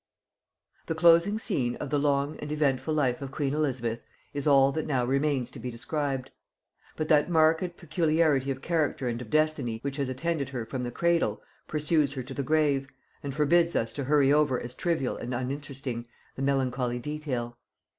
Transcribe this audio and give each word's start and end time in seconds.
The 0.87 0.95
closing 0.95 1.37
scene 1.37 1.75
of 1.75 1.91
the 1.91 1.99
long 1.99 2.35
and 2.39 2.51
eventful 2.51 2.91
life 2.95 3.21
of 3.21 3.29
queen 3.31 3.53
Elizabeth 3.53 4.01
is 4.33 4.47
all 4.47 4.71
that 4.71 4.87
now 4.87 5.05
remains 5.05 5.51
to 5.51 5.59
be 5.59 5.69
described; 5.69 6.31
but 6.95 7.07
that 7.09 7.29
marked 7.29 7.77
peculiarity 7.77 8.49
of 8.49 8.63
character 8.63 9.07
and 9.07 9.21
of 9.21 9.29
destiny 9.29 9.77
which 9.83 9.97
has 9.97 10.09
attended 10.09 10.49
her 10.49 10.65
from 10.65 10.81
the 10.81 10.89
cradle, 10.89 11.43
pursues 11.67 12.13
her 12.13 12.23
to 12.23 12.33
the 12.33 12.41
grave, 12.41 12.87
and 13.21 13.35
forbids 13.35 13.75
us 13.75 13.93
to 13.93 14.05
hurry 14.05 14.33
over 14.33 14.59
as 14.59 14.73
trivial 14.73 15.17
and 15.17 15.35
uninteresting 15.35 16.07
the 16.35 16.41
melancholy 16.41 16.97
detail. 16.97 17.59